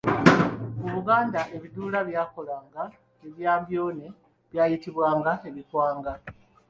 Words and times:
Mu 0.81 0.89
Buganda 0.95 1.39
ebiduula 1.55 1.97
ebyakolanga 2.03 2.83
ebyambyone 3.27 4.05
byayitibwanga 4.51 5.31
ebikwanga. 5.49 6.13